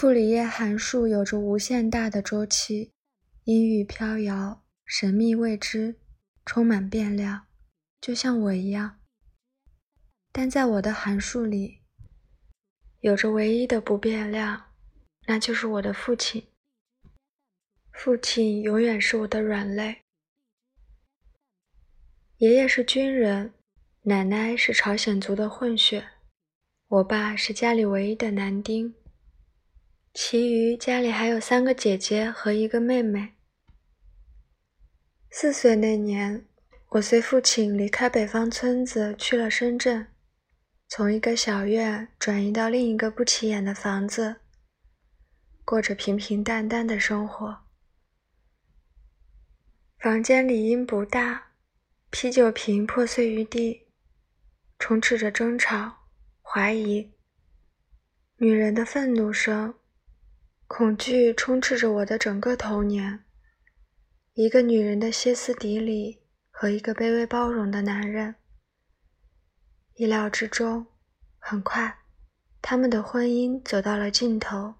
[0.00, 2.90] 傅里叶函数有着无限大的周期，
[3.44, 5.96] 阴郁飘摇，神秘未知，
[6.46, 7.46] 充满变量，
[8.00, 8.98] 就像我一样。
[10.32, 11.82] 但在我的函数里，
[13.00, 14.72] 有着唯一的不变量，
[15.26, 16.46] 那就是我的父亲。
[17.92, 20.00] 父亲永远是我的软肋。
[22.38, 23.52] 爷爷是军人，
[24.04, 26.08] 奶奶是朝鲜族的混血，
[26.88, 28.94] 我爸是家里唯一的男丁。
[30.12, 33.34] 其余家里还有三个姐姐和一个妹妹。
[35.30, 36.48] 四岁那年，
[36.88, 40.08] 我随父亲离开北方村子去了深圳，
[40.88, 44.40] 从一个小院转移到另一个不起眼的房子，
[45.64, 47.58] 过着平平淡淡的生活。
[50.00, 51.52] 房间里音不大，
[52.10, 53.86] 啤酒瓶破碎于地，
[54.80, 56.08] 充斥着争吵、
[56.42, 57.12] 怀疑、
[58.38, 59.72] 女人的愤怒声。
[60.72, 63.24] 恐惧充斥着我的整个童年，
[64.34, 68.36] 一个女人的歇斯底里和一个卑微包容的男人。
[69.94, 70.86] 意料之中，
[71.40, 71.98] 很快，
[72.62, 74.74] 他们的婚姻走到了尽头。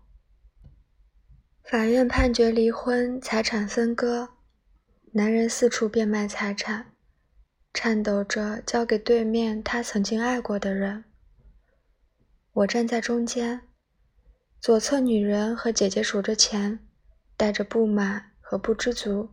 [1.65, 4.29] 法院判决离婚，财产分割，
[5.15, 6.93] 男人四处变卖财产，
[7.75, 11.03] 颤抖着交给对面他曾经爱过的人。
[12.53, 13.70] 我站在中间。
[14.61, 16.87] 左侧女人和姐姐数着钱，
[17.35, 19.31] 带着不满和不知足；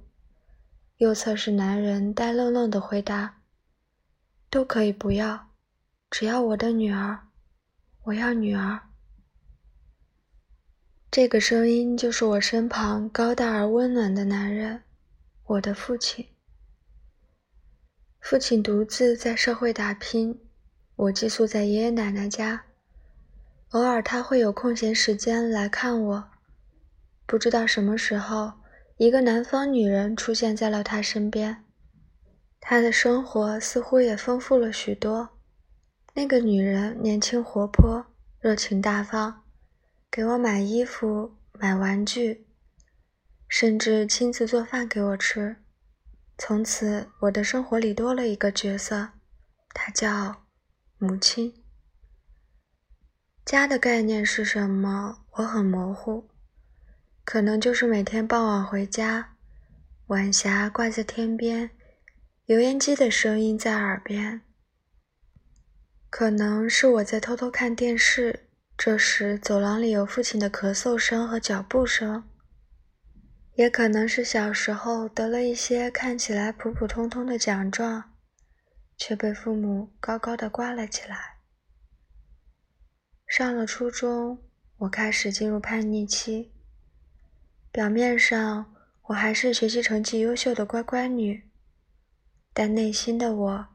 [0.98, 3.42] 右侧是男人呆愣愣的回答
[4.50, 5.50] ：“都可以不要，
[6.10, 7.28] 只要我的女儿，
[8.04, 8.80] 我要女儿。”
[11.12, 14.84] 这个声音就是我身旁高大而温暖的男人，
[15.44, 16.26] 我的父亲。
[18.22, 20.40] 父亲独自在社会打拼，
[20.96, 22.67] 我寄宿在爷爷奶奶家。
[23.72, 26.30] 偶尔他会有空闲时间来看我，
[27.26, 28.54] 不知道什么时候，
[28.96, 31.66] 一个南方女人出现在了他身边。
[32.62, 35.38] 他的生活似乎也丰富了许多。
[36.14, 38.06] 那个女人年轻活泼，
[38.40, 39.44] 热情大方，
[40.10, 42.48] 给我买衣服、买玩具，
[43.50, 45.58] 甚至亲自做饭给我吃。
[46.38, 49.10] 从此，我的生活里多了一个角色，
[49.74, 50.44] 她叫
[50.98, 51.54] 母亲。
[53.48, 55.20] 家的概念是什么？
[55.36, 56.28] 我很模糊，
[57.24, 59.38] 可能就是每天傍晚回家，
[60.08, 61.70] 晚霞挂在天边，
[62.48, 64.42] 油烟机的声音在耳边。
[66.10, 72.28] 可能是我在偷偷看电视，这时走廊里有父亲的咳嗽声和脚步声。
[73.54, 78.12] 也可能是小时候得了一些看起来普普通通的奖状，
[78.98, 81.37] 却被父母高高的挂了起来。
[83.28, 84.42] 上了初中，
[84.78, 86.54] 我开始进入叛逆期。
[87.72, 88.74] 表面上
[89.04, 91.44] 我还是学习成绩优秀的乖乖女，
[92.54, 93.68] 但内心的我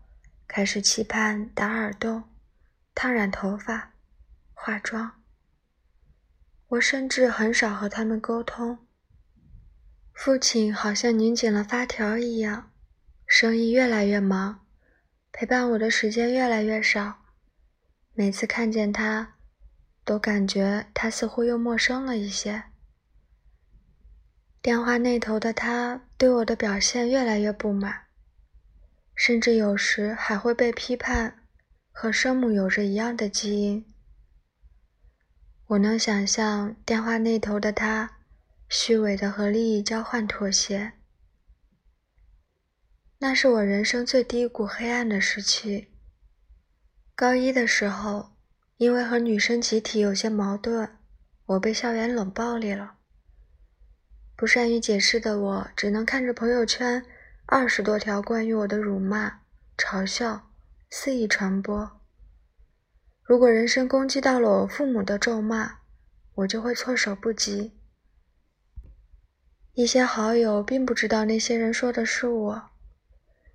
[0.49, 2.25] 开始期盼打耳洞、
[2.95, 3.93] 烫染头发、
[4.55, 5.23] 化妆。
[6.69, 8.79] 我甚至很少和他们沟通。
[10.15, 12.73] 父亲好像拧紧了发条一样，
[13.27, 14.67] 生意越来越忙，
[15.31, 17.19] 陪伴我的时间越来越少。
[18.15, 19.32] 每次看见他。
[20.05, 22.65] 都感觉他似乎又陌生了一些。
[24.61, 28.07] 电话那头的他对我的表现越来越不满，
[29.15, 31.47] 甚至有时还会被批判
[31.91, 33.85] 和生母有着一样的基因。
[35.67, 38.19] 我能想象电话那头的他
[38.69, 40.93] 虚伪的和利益交换妥协。
[43.19, 45.93] 那是我人生最低谷、黑暗的时期。
[47.15, 48.32] 高一的时候。
[48.83, 50.91] 因为和女生集体有些矛盾，
[51.47, 52.95] 我被校园冷暴力了。
[54.35, 57.07] 不善于解释的我，只能看着朋友圈
[57.47, 59.43] 二十多条关于我的辱骂、
[59.79, 60.51] 嘲笑
[60.91, 62.01] 肆意传播。
[63.23, 65.77] 如果人身攻击到了我父母的咒骂，
[66.35, 67.79] 我就会措手不及。
[69.75, 72.63] 一些好友并不知道那些人说的是我，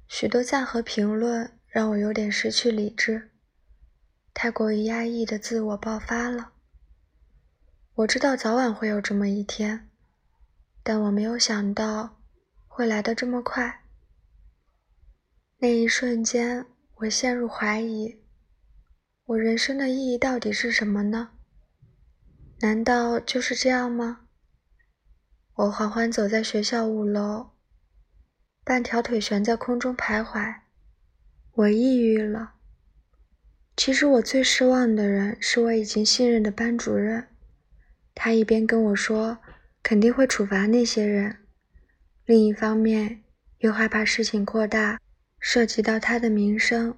[0.07, 3.31] 许多赞和评论让我有点失去理智。
[4.39, 6.51] 太过于压抑的自我爆发了。
[7.95, 9.89] 我知道早晚会有这么一天，
[10.83, 12.21] 但我没有想到
[12.67, 13.81] 会来得这么快。
[15.57, 16.67] 那一瞬间，
[16.97, 18.19] 我陷入怀疑：
[19.25, 21.31] 我人生的意义到底是什么呢？
[22.59, 24.27] 难道就是这样吗？
[25.55, 27.53] 我缓缓走在学校五楼，
[28.63, 30.59] 半条腿悬在空中徘徊。
[31.53, 32.56] 我抑郁了。
[33.77, 37.27] 其实我最失望的人是我已经信任的班主任，
[38.15, 39.37] 他一边跟我说
[39.83, 41.37] 肯定会处罚那些人，
[42.25, 43.21] 另一方面
[43.59, 44.99] 又害怕事情扩大，
[45.39, 46.97] 涉及到他的名声，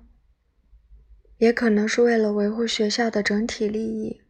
[1.37, 4.21] 也可能是为了维护学校的整体利益。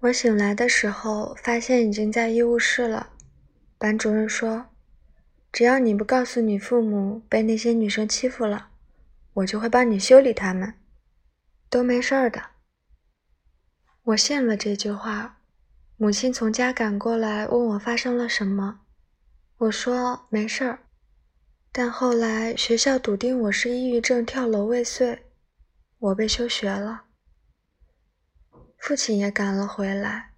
[0.00, 3.10] 我醒来的时候，发现已经在医务室了。
[3.78, 4.66] 班主任说
[5.52, 8.70] ：“只要你不告诉你父母被那些女生欺负了，
[9.34, 10.74] 我就会帮你修理他们，
[11.74, 12.40] 都没事儿的。”
[14.14, 15.40] 我信了这句话。
[15.96, 18.80] 母亲从家赶过来，问我发生了什么。
[19.56, 20.78] 我说没事儿。
[21.72, 25.24] 但后来学校笃定我是抑郁症跳楼未遂，
[25.98, 27.06] 我被休学了。
[28.78, 30.32] 父亲也赶了回来，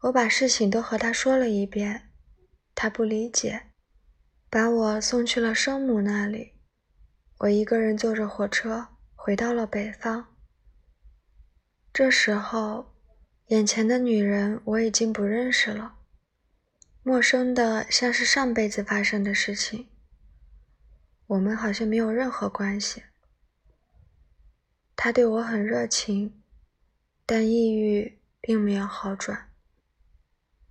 [0.00, 2.10] 我把事情都和他说了一遍，
[2.74, 3.70] 他不理解，
[4.50, 6.52] 把我送去了生母那里。
[7.40, 10.33] 我一个人坐着火车回到了北方。
[11.94, 12.92] 这时候，
[13.46, 15.94] 眼前的女人我已经不认识了，
[17.04, 19.88] 陌生的像是上辈子发生的事情。
[21.28, 23.04] 我们好像没有任何关系。
[24.96, 26.42] 他对我很热情。
[27.24, 29.48] 但抑郁并没有好转。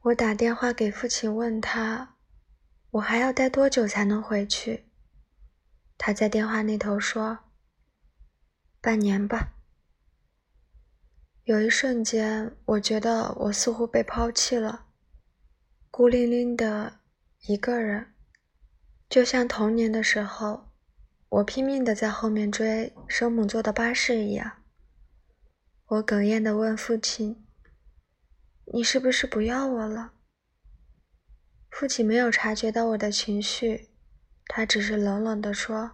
[0.01, 2.17] 我打电话给父亲，问他
[2.91, 4.83] 我还要待多久才能回去。
[5.97, 7.39] 他在电话那头说
[8.81, 9.53] ：“半年吧。”
[11.45, 14.85] 有一瞬间，我觉得我似乎被抛弃了，
[15.91, 17.01] 孤零零的
[17.47, 18.13] 一个人，
[19.09, 20.69] 就像童年的时候，
[21.27, 24.63] 我拼命的在后面追生母坐的巴士一样。
[25.87, 27.45] 我哽咽的问父亲
[28.73, 30.13] ：“你是不是不要我了？”
[31.69, 33.89] 父亲没有察觉到我的情绪，
[34.45, 35.91] 他只是冷冷的说：“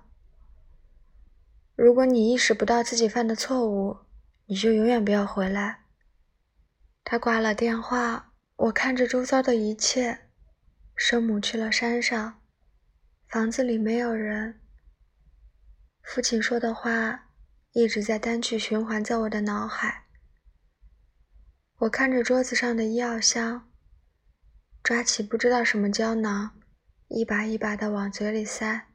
[1.76, 3.98] 如果你意识不到自己犯的错误，
[4.50, 5.86] 你就永远不要回来。”
[7.06, 10.28] 他挂了电话，我看着周遭的一切，
[10.96, 12.42] 生母去了山上，
[13.30, 14.60] 房子里没有人。
[16.04, 17.28] 父亲说的话。
[17.74, 20.06] 一直在单曲循环在我的脑海。
[21.78, 23.72] 我看着桌子上的医药箱，
[24.82, 26.60] 抓起不知道什么胶囊，
[27.10, 28.88] 一把一把的往嘴里塞。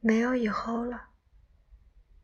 [0.00, 1.10] 没有以后了。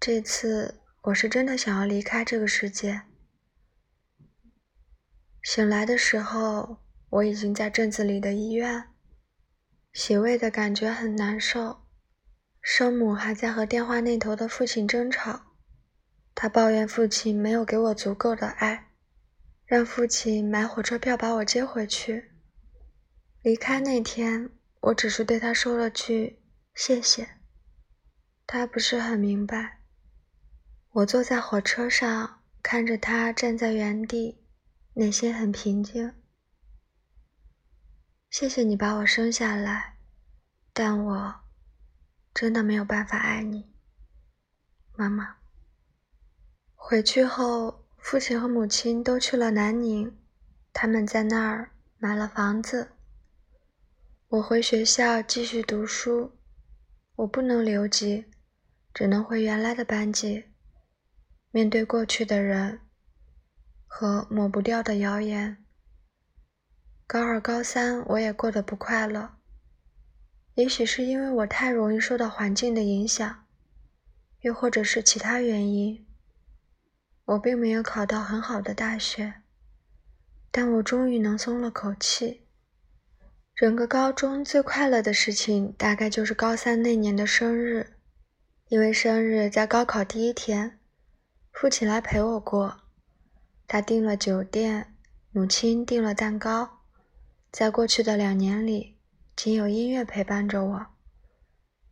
[0.00, 3.02] 这次我是真的想要离开这个世界。
[5.42, 6.78] 醒来的时候，
[7.10, 8.88] 我已经在镇子里的医院。
[9.92, 11.82] 洗胃的感觉很难受。
[12.62, 15.54] 生母还在和电话那头的父亲争吵，
[16.34, 18.90] 他抱怨父亲没有给我足够的爱，
[19.66, 22.30] 让父亲买火车票把我接回去。
[23.42, 24.48] 离开那天，
[24.80, 26.42] 我只是对他说了句
[26.74, 27.28] 谢谢。
[28.46, 29.83] 他不是很明白。
[30.94, 34.44] 我坐在火车上，看着他站在原地，
[34.92, 36.14] 内心很平静。
[38.30, 39.96] 谢谢你把我生下来，
[40.72, 41.34] 但我。
[42.32, 43.74] 真的没有办法爱你，
[44.94, 45.38] 妈妈。
[46.76, 50.16] 回去后，父亲和母亲都去了南宁，
[50.72, 52.92] 他们在那儿买了房子。
[54.28, 56.38] 我回学校继续读书，
[57.16, 58.26] 我不能留级，
[58.92, 60.53] 只能回原来的班级。
[61.54, 62.80] 面对过去的人
[63.86, 65.64] 和抹不掉的谣言，
[67.06, 69.36] 高二、高三我也过得不快乐。
[70.56, 73.46] 也许是因为我太容易受到环境的影响，
[74.40, 76.04] 又或者是其他原因，
[77.24, 79.34] 我并没有考到很好的大学。
[80.50, 82.48] 但我终于能松了口气。
[83.54, 87.94] 整个高中最快乐的事情，大概就是高三那年的生日，
[88.66, 90.80] 因为生日在高考第一天，
[91.54, 92.82] 父亲来陪我过，
[93.66, 94.94] 他订了酒店，
[95.30, 96.82] 母亲订了蛋糕。
[97.50, 98.94] 在过去的两年里。
[99.36, 100.86] 仅有音乐陪伴着我，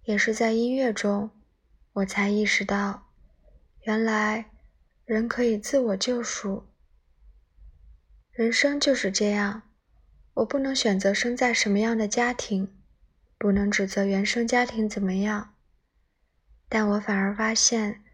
[0.04, 1.30] 也是在音乐中，
[1.94, 3.10] 我才意识到，
[3.80, 4.52] 原来
[5.04, 6.68] 人可以自我救赎。
[8.30, 9.62] 人生就是这样，
[10.34, 12.72] 我不能选择生在什么样的家庭，
[13.36, 15.56] 不能指责原生家庭怎么样，
[16.68, 18.04] 但我反而发现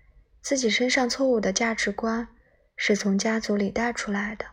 [0.48, 2.26] 自己身上错误的价值观
[2.74, 4.46] 是从家族里带出来的，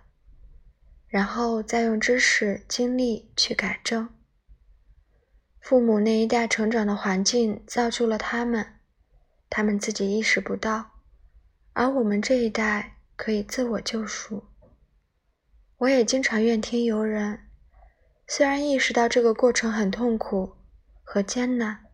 [1.07, 4.09] 然后再用知识、经历去改正。
[5.61, 8.75] 父母那一代成长的环境造就了他们，
[9.49, 10.91] 他们自己意识不到，
[11.71, 14.43] 而我们这一代可以自我救赎。
[15.77, 17.47] 我也经常怨天尤人，
[18.27, 20.57] 虽然意识到这个过程很痛苦
[21.05, 21.85] 和艰难，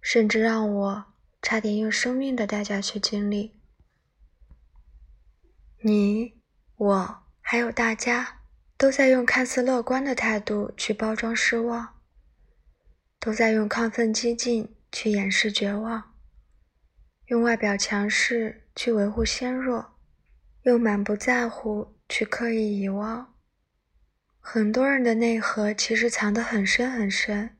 [0.00, 1.04] 甚至让我
[1.42, 3.60] 差点用生命的代价去经历。
[5.82, 6.40] 你、
[6.76, 8.42] 我还有大家
[8.76, 12.00] 都在用看似乐观的态度去包装失望，
[13.18, 16.14] 都在用亢奋激进去掩饰绝望，
[17.26, 19.98] 用外表强势去维护纤弱，
[20.62, 23.34] 用满不在乎去刻意遗忘。
[24.38, 27.56] 很多人的内核其实藏得很深很深，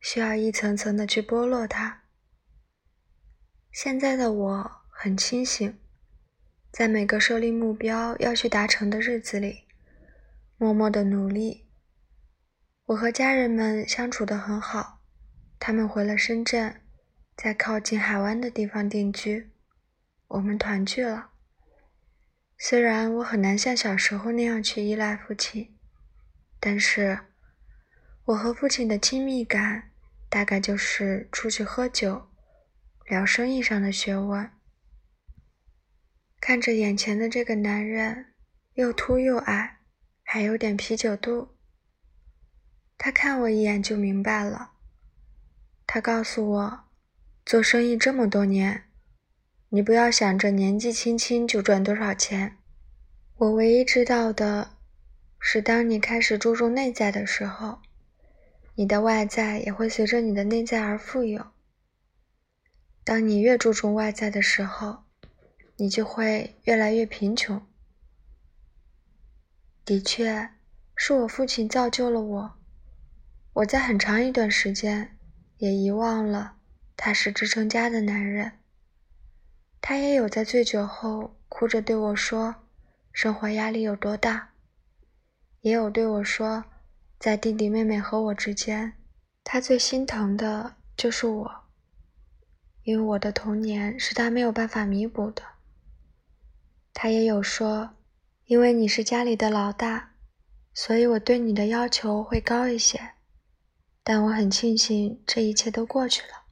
[0.00, 2.02] 需要一层层的去剥落它。
[3.80, 5.78] 现在的我很清醒。
[6.72, 9.68] 在每个设立目标要去达成的日子里，
[10.56, 11.68] 默默的努力。
[12.86, 15.00] 我和家人们相处得很好，
[15.60, 16.80] 他们回了深圳，
[17.36, 19.52] 在靠近海湾的地方定居，
[20.26, 21.30] 我们团聚了。
[22.58, 25.78] 虽然我很难像小时候那样去依赖父亲，
[26.58, 27.20] 但是
[28.24, 29.92] 我和父亲的亲密感，
[30.28, 32.28] 大概就是出去喝酒，
[33.08, 34.50] 聊生意上的学问。
[36.38, 38.34] 看着眼前的这个男人，
[38.74, 39.78] 又秃又矮，
[40.22, 41.56] 还有点啤酒肚。
[42.98, 44.72] 他看我一眼就明白了。
[45.86, 46.80] 他告诉我，
[47.46, 48.84] 做生意这么多年，
[49.70, 52.58] 你不要想着年纪轻轻就赚多少钱。
[53.36, 54.76] 我唯一知道的
[55.40, 57.80] 是，当你开始注重内在的时候，
[58.74, 61.46] 你的外在也会随着你的内在而富有。
[63.08, 65.04] 当你越注重外在的时候，
[65.76, 67.66] 你就会越来越贫穷。
[69.82, 70.50] 的确，
[70.94, 72.58] 是我父亲造就了我。
[73.54, 75.16] 我在很长一段时间
[75.56, 76.56] 也遗忘了
[76.98, 78.58] 他是支撑家的男人。
[79.80, 82.56] 他也有在醉酒后哭着对我说，
[83.10, 84.50] 生活压力有多大；
[85.62, 86.62] 也有对我说，
[87.18, 88.92] 在弟弟妹妹和我之间，
[89.42, 91.67] 他最心疼的就是我，
[92.88, 95.42] 因为我的童年是他没有办法弥补的。
[96.94, 97.90] 他也有说，
[98.46, 100.14] 因为你是家里的老大，
[100.72, 103.10] 所以我对你的要求会高一些。
[104.02, 106.46] 但我很庆幸这一切都过去了。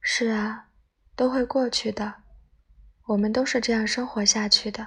[0.00, 0.70] 是啊，
[1.14, 2.24] 都会过去的。
[3.06, 4.84] 我们都是这样生活下去的。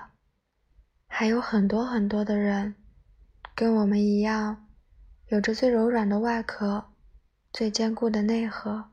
[1.08, 2.76] 还有很多很多的人，
[3.56, 4.68] 跟我们一样，
[5.28, 6.93] 有着最柔软的外壳，
[7.54, 8.93] 最坚固的内核。